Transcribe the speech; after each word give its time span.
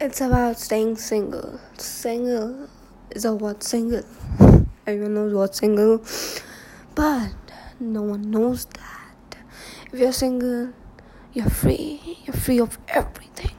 It's 0.00 0.20
about 0.20 0.60
staying 0.60 0.94
single. 0.94 1.58
Single 1.76 2.68
is 3.10 3.24
a 3.24 3.34
word 3.34 3.64
single. 3.64 4.04
Everyone 4.86 5.14
knows 5.14 5.34
what 5.34 5.56
single, 5.56 6.04
but 6.94 7.32
no 7.80 8.02
one 8.02 8.30
knows 8.30 8.66
that. 8.66 9.38
If 9.92 9.98
you're 9.98 10.12
single, 10.12 10.72
you're 11.32 11.50
free. 11.50 12.18
You're 12.24 12.36
free 12.36 12.60
of 12.60 12.78
everything. 12.86 13.56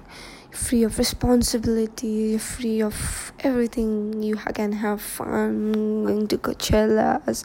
You're 0.49 0.57
free 0.57 0.83
of 0.83 0.97
responsibility. 0.97 2.07
You're 2.07 2.39
free 2.39 2.81
of 2.81 3.33
everything. 3.41 4.23
You 4.23 4.37
can 4.37 4.71
have 4.71 5.01
fun 5.01 6.05
going 6.05 6.27
to 6.29 6.37
Coachellas 6.37 7.43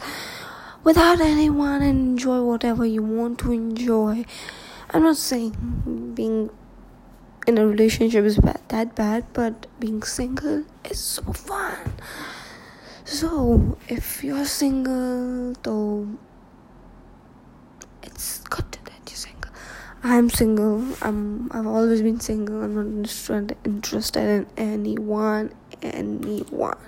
without 0.85 1.21
anyone 1.21 1.83
and 1.83 1.99
enjoy 2.11 2.43
whatever 2.43 2.87
you 2.87 3.03
want 3.03 3.41
to 3.41 3.51
enjoy. 3.51 4.25
I'm 4.91 5.03
not 5.03 5.17
saying 5.17 6.13
being 6.15 6.51
in 7.47 7.59
a 7.59 7.67
relationship 7.67 8.25
is 8.25 8.39
bad, 8.39 8.61
that 8.69 8.95
bad, 8.95 9.25
but 9.33 9.67
being 9.79 10.03
single 10.03 10.65
is 10.85 10.99
so 10.99 11.23
fun. 11.33 11.93
So, 13.05 13.79
if 13.89 14.25
you're 14.25 14.47
single, 14.47 15.55
though, 15.63 16.09
it's 18.03 18.39
good 18.39 18.65
that 18.73 19.01
you're 19.07 19.17
single. 19.17 19.51
I'm 20.03 20.31
single. 20.31 20.85
I'm. 21.03 21.51
I've 21.53 21.67
always 21.67 22.01
been 22.01 22.21
single. 22.21 22.63
I'm 22.63 23.03
not 23.03 23.53
interested 23.65 24.23
in 24.23 24.47
anyone. 24.57 25.53
Anyone. 25.83 26.79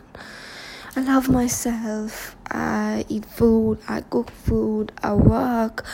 I 0.96 1.02
love 1.02 1.28
myself. 1.28 2.36
I 2.50 3.04
eat 3.10 3.26
food. 3.26 3.78
I 3.86 4.00
cook 4.00 4.30
food. 4.30 4.92
I 5.02 5.12
work. 5.12 5.84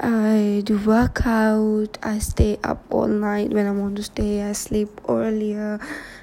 I 0.00 0.62
do 0.64 0.78
workout. 0.78 1.98
I 2.02 2.18
stay 2.18 2.58
up 2.64 2.82
all 2.88 3.08
night 3.08 3.50
when 3.50 3.66
I 3.66 3.72
want 3.72 3.96
to 3.96 4.02
stay. 4.02 4.42
I 4.42 4.52
sleep 4.52 5.02
earlier. 5.06 5.78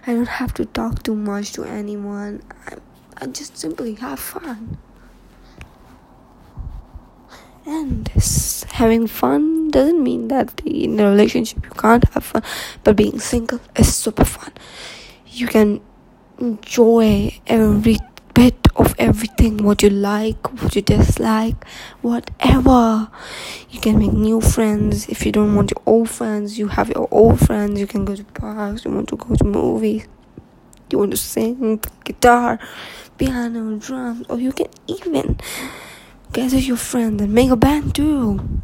I 0.07 0.13
don't 0.13 0.27
have 0.27 0.55
to 0.55 0.65
talk 0.65 1.03
too 1.03 1.13
much 1.15 1.53
to 1.53 1.65
anyone. 1.65 2.41
I, 2.65 2.77
I 3.17 3.27
just 3.27 3.59
simply 3.59 3.93
have 3.93 4.19
fun. 4.19 4.79
And 7.67 8.07
having 8.71 9.05
fun 9.05 9.69
doesn't 9.69 10.01
mean 10.01 10.29
that 10.29 10.61
in 10.65 10.99
a 10.99 11.09
relationship 11.11 11.63
you 11.63 11.71
can't 11.71 12.11
have 12.13 12.23
fun, 12.23 12.41
but 12.83 12.95
being 12.95 13.19
single 13.19 13.59
is 13.75 13.95
super 13.95 14.25
fun. 14.25 14.51
You 15.27 15.47
can 15.47 15.81
enjoy 16.39 17.39
every 17.47 17.81
bit 17.81 18.01
of 18.01 18.14
everything 18.97 19.57
what 19.57 19.81
you 19.83 19.89
like, 19.89 20.51
what 20.61 20.75
you 20.75 20.81
dislike, 20.81 21.65
whatever. 22.01 23.09
You 23.69 23.79
can 23.79 23.99
make 23.99 24.13
new 24.13 24.41
friends. 24.41 25.07
If 25.09 25.25
you 25.25 25.31
don't 25.31 25.55
want 25.55 25.71
your 25.71 25.81
old 25.85 26.09
friends, 26.09 26.57
you 26.57 26.67
have 26.67 26.89
your 26.89 27.07
old 27.11 27.39
friends. 27.39 27.79
You 27.79 27.87
can 27.87 28.05
go 28.05 28.15
to 28.15 28.23
parks, 28.23 28.85
you 28.85 28.91
want 28.91 29.09
to 29.09 29.17
go 29.17 29.35
to 29.35 29.43
movies, 29.43 30.07
you 30.89 30.99
want 30.99 31.11
to 31.11 31.17
sing, 31.17 31.81
guitar, 32.03 32.59
piano, 33.17 33.77
drums, 33.77 34.25
or 34.29 34.39
you 34.39 34.51
can 34.51 34.67
even 34.87 35.39
gather 36.31 36.57
your 36.59 36.77
friends 36.77 37.21
and 37.21 37.33
make 37.33 37.49
a 37.49 37.55
band 37.55 37.95
too. 37.95 38.54